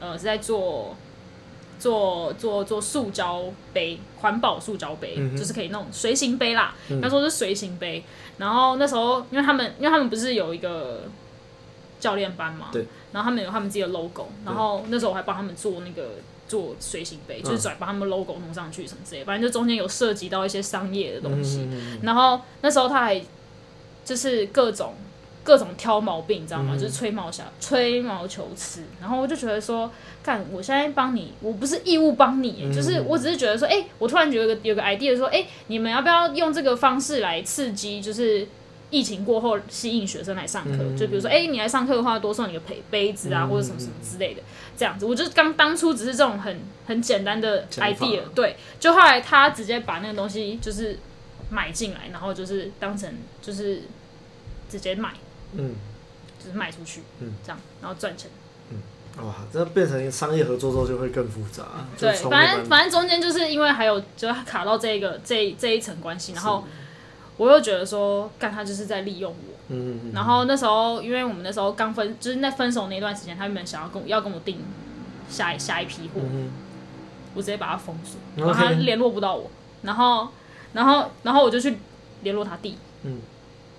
[0.00, 0.96] 呃是在做。
[1.80, 6.74] 做做做塑胶杯，环保塑胶杯，嗯、就是可以那种随行杯啦。
[7.00, 8.04] 他、嗯、说是随行杯，
[8.40, 11.02] 然后那时候因为他们因为他们不是有一个
[12.00, 16.14] 教练班嘛，对，然后他们有他们自己的 logo，然后那时候我还帮他们做那个
[16.48, 21.68] 做随行杯，就是转把他们 logo 弄上去什么之类，反正就中间有涉及到一些商业的东西。
[22.02, 23.22] 然后那时候他还
[24.04, 24.94] 就是各种。
[25.42, 26.74] 各种挑毛病，你知道吗？
[26.74, 29.90] 嗯、就是吹毛小吹毛求疵，然后我就觉得说，
[30.22, 38.46] 看我现在帮你，我不是义务帮你，嗯、就是我只是觉得说，哎、欸，我突然觉得有个有个 idea 说，哎、欸，你们要不要用这个方式来刺激，就是
[38.90, 40.76] 疫情过后吸引学生来上课？
[40.78, 44.42] 嗯、就比如说，哎、欸，你来上课的话，多送你个杯杯子啊，嗯、或者什么什么之类的，
[44.76, 45.06] 这样子。
[45.06, 50.98] 我就刚当初只是这种很很简单的 idea，对，就后来他直接把那个东西就是
[51.48, 53.82] 买进来，然后就是当成就是
[54.68, 55.10] 直接卖。
[55.54, 55.74] 嗯，
[56.38, 58.30] 就是卖出去，嗯，这样，然后赚钱，
[58.70, 61.64] 嗯，哇，这变成商业合作之后就会更复杂。
[61.98, 66.64] 对，反正反正中间就是因为还有就卡到这个这这一层关系，然后
[67.36, 74.60] 我又觉得说，干他就是在利用我，嗯，然后那时候因为我们那时候刚分，就是那分手那段时间，他原本想要跟我要跟我订
[75.28, 76.50] 下一下一批货，嗯
[77.34, 79.50] 我直接把他封锁，然后他联络不到我，
[79.82, 80.28] 然后
[80.72, 81.76] 然后然后我就去
[82.22, 83.18] 联络他弟，嗯，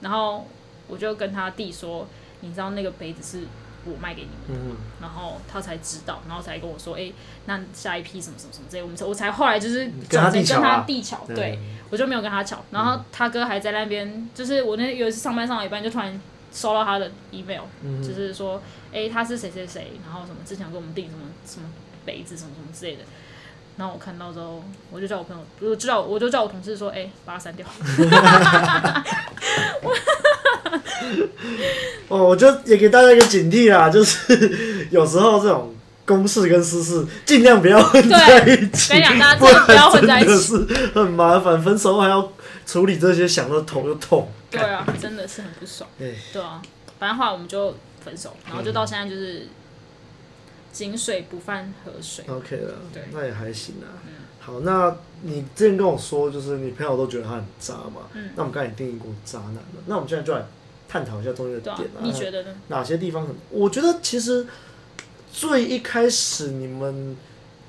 [0.01, 0.45] 然后。
[0.91, 2.05] 我就跟他弟说，
[2.41, 3.47] 你知道那个杯子是
[3.83, 7.13] 我卖给你们的然后他才知道，然后才跟我说，哎、欸，
[7.45, 12.63] 那下一批什么什么什么之类，我们才我才后来就是转成跟他弟巧，对，对我就没有跟他巧。
[12.69, 16.21] 然后他哥还在那边，就是我那有一次上班上到一半，就突然
[16.53, 21.67] 收到他的 email，、嗯、就是说，哎、欸，他是谁谁谁，然后什么之前给我们订什么什么
[22.05, 23.03] 杯子什么什么之类的。
[23.77, 27.65] 然后我看到之后，我就叫我朋友，我就叫我就叫我同事说，哎、欸，把它删掉。
[32.07, 35.73] 哦，我就也给大家一个警惕啦，就是有时候这种
[36.05, 38.93] 公事跟私事尽量不要混在一起。
[38.93, 40.57] 跟你讲，大家真的不要混在一起，是
[40.93, 41.61] 很麻烦。
[41.61, 42.31] 分手后还要
[42.65, 44.29] 处理这些，想到头就痛。
[44.49, 45.89] 对啊，真的是很不爽。
[45.97, 46.61] 对啊，
[46.99, 49.47] 反正后来我们就分手，然后就到现在就是
[50.73, 52.25] 井水不犯河水。
[52.27, 53.87] OK 了，对，那也还行啊。
[54.05, 58.01] 嗯、好，那你之前跟我说，就是你朋友都觉得他很渣嘛？
[58.13, 60.43] 嗯、那我们刚才也定义过渣男了，那我们现在就来
[60.91, 62.01] 探讨一下中间的点啊。
[62.01, 62.49] 你觉得呢？
[62.67, 63.35] 哪些地方很？
[63.49, 64.45] 我觉得其实
[65.31, 67.15] 最一开始你们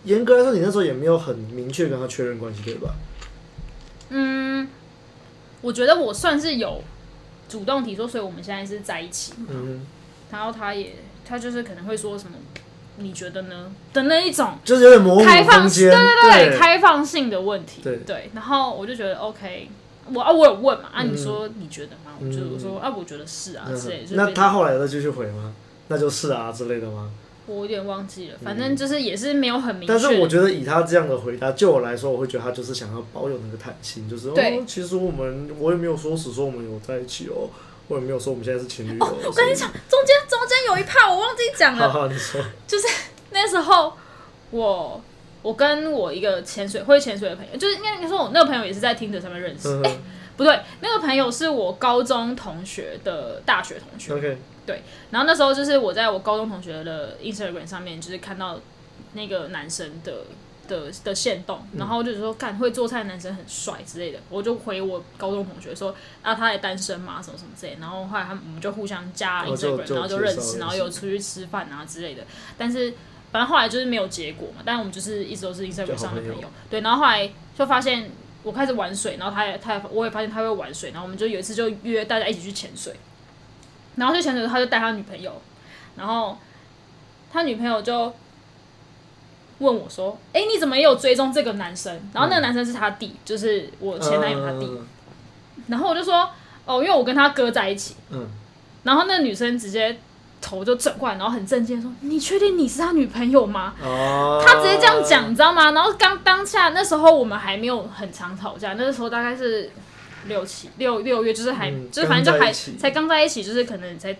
[0.04, 2.94] 严格来说，你那时候也没有很明确跟他确认关系，对吧？
[4.08, 4.68] 嗯。
[5.61, 6.82] 我觉得我算是有
[7.48, 9.32] 主动提出，所以我们现在是在一起。
[9.48, 9.87] 嗯，
[10.32, 12.37] 然后他也，他就是可能会说什么，
[12.96, 13.72] 你觉得呢？
[13.92, 17.80] 的那一种，就是有点模糊空间，开放对对对，开放性的问题。
[17.80, 18.28] 对对。
[18.35, 19.70] 然后我就觉得 OK，
[20.12, 22.12] 我啊，我有问嘛，啊，你说你觉得吗？
[22.20, 24.08] 我就我说啊，我觉得是啊之类的。
[24.12, 25.52] 那他后来再继续回吗？
[25.88, 27.10] 那就是啊之类的吗？
[27.46, 29.88] 我有点忘记了，反正就是也是没有很明确。
[29.88, 37.50] 但是我觉得以他这样的回答，就我来说，我会觉得他就是想要保有那个弹性，就是对哦，其实我们我也没有说死说我们有在一起哦，
[37.88, 39.12] 我也没有说我们现在是情侣哦。
[39.26, 41.90] 我跟你讲，中间中间有一趴我忘记讲了。
[41.90, 42.40] 好好，你说。
[42.66, 42.86] 就是
[43.32, 43.92] 那时候
[44.52, 45.02] 我
[45.42, 49.68] 我跟我一个潜水会潜水的朋友，就是应该说我那个朋友也是在 Tinder 上面认识。
[49.78, 50.00] 哎、嗯欸，
[50.37, 54.14] 不对，那个朋友是我高中同学的大学同学。
[54.14, 54.38] OK。
[54.64, 58.61] 对，然后那时候就是我在我高中同学的 Instagram 上面，就是看到
[59.14, 60.18] 那个男生的
[60.68, 72.22] 的的线动，然后就是说，看会做菜的男生很帅之类的，我就回我高中同学说，啊，他也单身嘛，什么什么之类的，然后后来他们我们就互相加 Instagram，然后就认识，然后有出去吃饭啊之类的，
[72.57, 72.94] 但是
[73.33, 78.11] 反正后来就是没有结果嘛，但我们就是一直都是 Instagram 上的朋友，对，然后后来就发现
[78.42, 82.95] 我开始玩水，然后他也他也我也发现他会玩水，然后我们就有一次就约大家一起去潜水。
[83.97, 85.40] 然后就前阵子他就带他女朋友，
[85.97, 86.38] 然后
[87.31, 88.11] 他女朋友就
[89.59, 94.71] 问我说：“哎，你怎么也有追踪这个男生？”然后那个男生是他弟，就是我前男友他弟。
[95.68, 96.29] 然后我就说
[96.64, 98.27] ：“哦，因为我跟他哥在一起。”嗯。
[98.83, 99.97] 然后那个女生直接
[100.42, 104.42] 头就转过来，然后很震惊说：“你确定你是他女朋友吗？”哦。
[104.44, 105.70] 他直接这样讲，你知道吗？
[105.70, 109.70] 然后刚当下那时候我们还没有很常吵架，那个时候大概是。
[110.28, 114.16] 六七六六月就是还、嗯、就是反正就还才刚在一起，就是可能才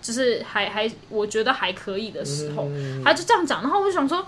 [0.00, 4.24] 就是还还我觉得还可以的时候，嗯、他就这样讲，然后我就想说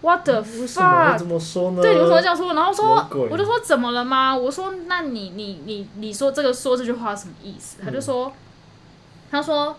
[0.00, 1.18] ，What the fuck？
[1.18, 1.82] 怎么说呢？
[1.82, 2.54] 对，为什么这样说？
[2.54, 4.34] 然后说，我就说怎么了吗？
[4.34, 7.76] 我说那你你你你说这个说这句话什么意思？
[7.84, 8.32] 他就说，嗯、
[9.30, 9.76] 他说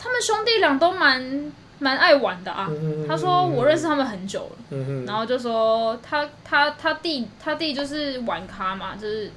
[0.00, 2.66] 他们兄弟俩都蛮蛮爱玩的啊。
[2.70, 9.30] 嗯、他说我认识他们很久了，嗯、然后就说他他他弟他弟就是玩咖嘛，就是。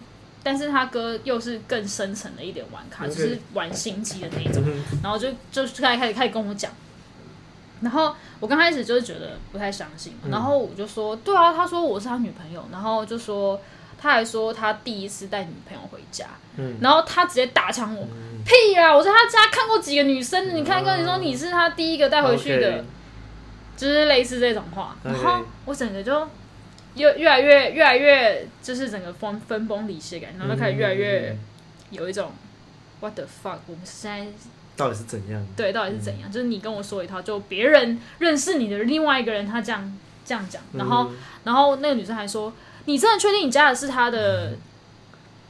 [0.45, 4.61] 但是他哥又是更深层的一点玩咖.就是玩心机的那种，
[5.01, 6.69] 然后就就开始开始开始跟我讲，
[7.79, 13.57] 然后我刚开始就是觉得不太相信，然后我就说，对啊，他说我是他女朋友，然后就说
[14.03, 16.25] 他还说他第一次带女朋友回家，
[16.57, 16.75] 嗯。
[16.81, 18.05] 然后他直接打枪我，
[18.45, 22.83] 屁啊，我在他家看过几个女生，你看跟你说你是他第一个带回去的，Okay.
[23.77, 26.27] 就是类似这种话，然后我整个就。
[26.95, 31.35] 越越来越越来越就是整个分分崩离析的感觉，然后就开始越来越
[31.89, 32.31] 有一种
[32.99, 34.27] what the fuck，我们现在
[34.77, 35.43] 到底是怎样？
[35.57, 36.29] 对，到底是怎样？
[36.29, 42.53] 嗯、就是你跟我说一套，就别人认识你的另外一个人，他这样这样讲，然后、嗯、然后那个女生还说，
[42.85, 44.57] 你真的确定你加的是他的，嗯、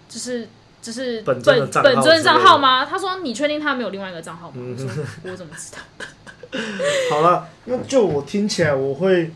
[0.09, 0.47] 就是
[0.81, 2.85] 就是本本本尊账号吗？
[2.85, 4.55] 他说你确定他没有另外一个账号吗？
[4.57, 6.59] 嗯、我说我怎么知道？
[7.09, 9.31] 好了，那就我听起来我会。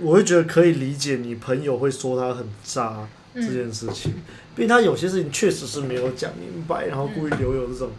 [0.00, 4.12] 我会觉得可以理解你朋友会说他很渣这件事情，
[4.54, 7.90] 因为他有些事情确实是没有讲明白，然后故意留有这种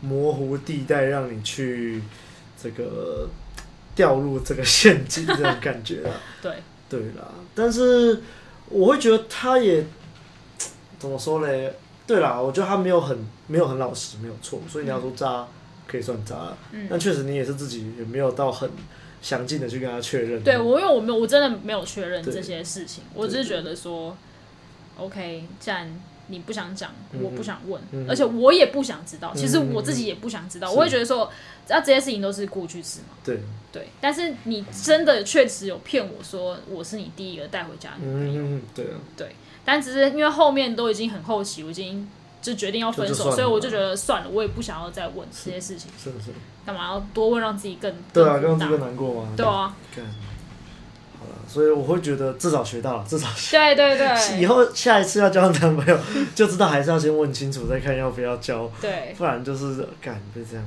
[0.00, 2.00] 模糊地带，让你去
[2.62, 3.28] 这个
[3.96, 6.10] 掉入这个陷阱这种感觉啦。
[6.40, 6.52] 对
[6.88, 8.22] 对啦，但是
[8.70, 9.84] 我会觉得他也
[10.98, 11.72] 怎么说嘞？
[12.06, 15.46] 对啦，我觉得他没有很没有很老实，没有错，所以你要说渣
[15.86, 18.70] 可以算渣，嗯但确实你也是自己也没有到很。
[19.20, 20.40] 详尽的去跟他确认。
[20.44, 24.16] 对，我因为我没有，我真的没有确认这些事情，我只是觉得说
[24.96, 25.92] ，OK，既然
[26.28, 29.34] 你不想讲，我不想问，而且我也不想知道。
[29.34, 31.24] 其实我自己也不想知道，我会觉得说，
[31.68, 33.16] 啊，这些事情都是过去式嘛。
[33.24, 33.40] 对
[33.72, 38.60] 对，但是你真的确实有骗我说我是你第一个带回家的女朋友。
[38.74, 38.98] 对啊。
[39.16, 42.08] 对，但只是因为后面都已经很后期，我已经。
[42.40, 45.90] 就决定要分手，所以我就觉得算了，我也不想要再问这些事情。
[45.98, 46.30] 是是。
[46.64, 49.32] 干嘛要多问，让自己更对啊，让自己更难过吗？
[49.36, 49.74] 对啊。
[51.48, 55.98] 所以我会觉得至少学到了，至少对对对， 以后下一次要交男朋友
[56.34, 60.64] 就知道还是要先问清楚再看要不要交，对，不然就是感被这样。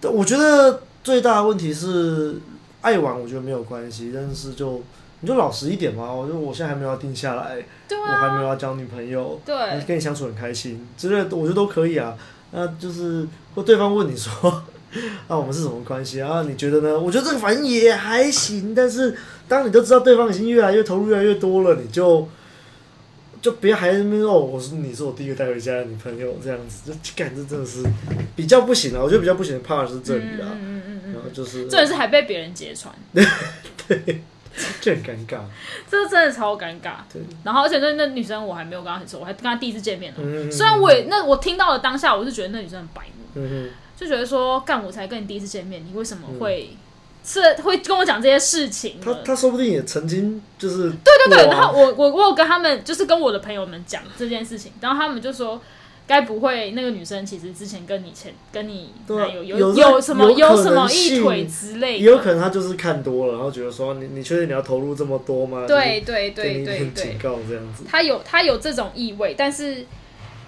[0.00, 2.36] 但我觉得最大的问题是
[2.80, 4.82] 爱玩，我觉得没有关系，但是就
[5.20, 6.12] 你就老实一点嘛。
[6.12, 7.56] 我就我现在还没有要定下来，
[7.88, 9.54] 对啊，我还没有要交女朋友，对，
[9.86, 12.16] 跟你相处很开心之类的，我觉得都可以啊。
[12.50, 14.62] 那就是或对方问你说。
[14.92, 15.00] 那、
[15.34, 16.42] 啊、我们是什么关系啊？
[16.48, 16.98] 你觉得呢？
[16.98, 19.16] 我觉得这个反应也还行，但是
[19.46, 22.28] 当你都知道对方已经越来越投入越来越多了，你就
[23.40, 27.84] 就别还在那边哦，我是你是我第一个带回家的女朋友这样子，就感觉真的是
[28.34, 29.00] 比较不行啊。
[29.02, 34.22] 我觉得比较不行的 part 是这里啊，嗯嗯然后就是这也是还被别人揭穿， 对，
[34.80, 35.38] 就很尴尬，
[35.90, 36.94] 这真的超尴尬。
[37.12, 40.20] 对，然后而且那那女生我还没有跟她很熟，我还跟她第一次见面呢。
[40.22, 43.24] 嗯，虽然我也那我听到了当下，我是觉得那女生很白目。
[43.34, 43.70] 嗯哼。
[43.98, 46.76] 就觉得说，干我才跟你第一次见面，你为什么会、嗯、
[47.24, 48.94] 是会跟我讲这些事情？
[49.04, 55.60] 他他说不定也曾经就是对对对，然后我我我有跟他们，就是跟我的朋友们讲这件事情，然后他们就说，
[56.06, 65.64] 该不会那个女生其实之前跟你前跟你有有有，有什么有什么一腿之类的，也有可能他就是看多了，然后觉得说你你确定你要投入这么多吗？
[65.66, 69.84] 对对对对对，警告这样子，他有他有这种意味，但是。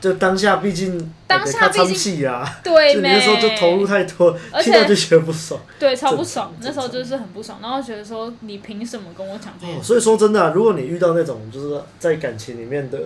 [0.01, 6.53] 就当下，毕竟当下毕竟啊，对，就那时候就投入太多，听到就觉得不爽，对，超不爽。
[6.61, 9.82] 那时候就是很不爽，然后觉得说你凭什么跟我讲这些？
[9.82, 12.98] 所以说真的啊，如果你遇到那种就是在感情里面的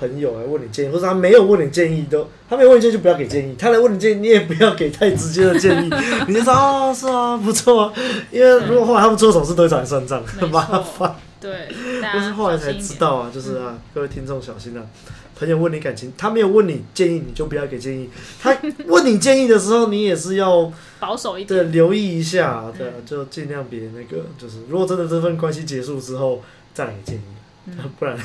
[0.00, 5.90] 朋友来问你建议，或者他没有问你建议，都他没有问你建议就不要给建议，他来问你建议，你也不要给太直接的建议，
[6.26, 7.92] 你就说哦，是啊，不错啊，
[8.32, 11.14] 因为如果后来他们做什么事都会找你算账，很麻烦。
[11.42, 11.68] 对，
[12.00, 14.86] 但是后来才知道啊，就是啊，各位听众小心啊。
[15.34, 18.08] 朋友问你感情，他没有问你建议，你就不要给建议。
[18.40, 26.40] 他 问你建议的时候，你也是要保守一点，对，留意一下，对，就尽量别那个，就是如果真的这份关系结束之后
[26.72, 27.20] 再来建议，
[27.66, 28.16] 嗯、不然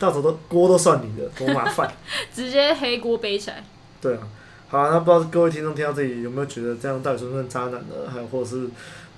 [0.00, 1.88] 到时候都锅都算你的，多麻烦，
[2.34, 3.62] 直接黑锅背起来。
[4.00, 4.26] 对啊，
[4.68, 8.10] 好啊，那不知道各位听众听到这里有没有觉得这样到底算不算渣男呢？
[8.12, 8.68] 还有或者是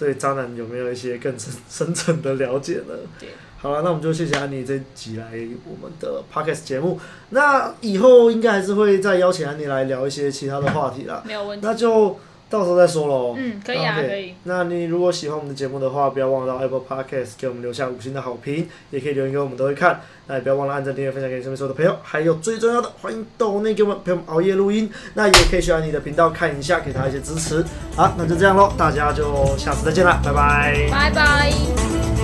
[0.01, 2.95] 对渣男有没有一些更深 深层的了解呢？
[3.21, 3.29] 对。
[3.59, 5.27] 好了，那我们就谢谢安妮这一集来
[5.67, 6.99] 我们的 podcast 节目。
[7.29, 11.23] 那以后应该还是会再邀请安妮来聊一些其他的话题啦。
[11.27, 11.67] 没有问题。
[11.67, 12.19] 那就
[12.51, 13.37] 到时候再说喽。
[13.39, 14.35] 嗯，可以啊，okay, 可以。
[14.45, 20.01] 那你如果喜欢我们的节目的话，不要忘了到 Apple Podcast 给我们留下五星的好评，也可以留言给我们，都会看。
[20.27, 21.97] 那也不要忘了按赞、订阅、分享给你身边所有的朋友。
[22.03, 24.91] 还有最重要的，欢迎抖内给我们陪我们熬夜录音。
[25.15, 27.65] 那也可以去你的频道看一下，给他一些支持。
[27.97, 30.89] 好，那就这样喽，大家就下次再见了，拜拜。
[30.91, 32.20] 拜拜。